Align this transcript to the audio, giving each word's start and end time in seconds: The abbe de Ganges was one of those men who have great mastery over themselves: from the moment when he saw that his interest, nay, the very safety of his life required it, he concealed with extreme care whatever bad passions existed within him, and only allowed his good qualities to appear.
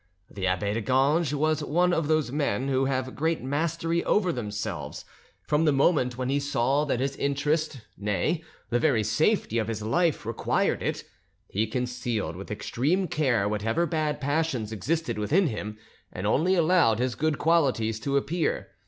The 0.31 0.47
abbe 0.47 0.73
de 0.73 0.81
Ganges 0.81 1.35
was 1.35 1.63
one 1.63 1.93
of 1.93 2.07
those 2.07 2.31
men 2.31 2.69
who 2.69 2.85
have 2.85 3.15
great 3.15 3.43
mastery 3.43 4.03
over 4.03 4.31
themselves: 4.33 5.05
from 5.43 5.63
the 5.65 5.71
moment 5.71 6.17
when 6.17 6.27
he 6.27 6.39
saw 6.39 6.85
that 6.85 6.99
his 6.99 7.15
interest, 7.17 7.81
nay, 7.99 8.43
the 8.71 8.79
very 8.79 9.03
safety 9.03 9.59
of 9.59 9.67
his 9.67 9.83
life 9.83 10.25
required 10.25 10.81
it, 10.81 11.03
he 11.49 11.67
concealed 11.67 12.35
with 12.35 12.49
extreme 12.49 13.07
care 13.07 13.47
whatever 13.47 13.85
bad 13.85 14.19
passions 14.19 14.71
existed 14.71 15.19
within 15.19 15.45
him, 15.45 15.77
and 16.11 16.25
only 16.25 16.55
allowed 16.55 16.97
his 16.97 17.13
good 17.13 17.37
qualities 17.37 17.99
to 17.99 18.17
appear. 18.17 18.69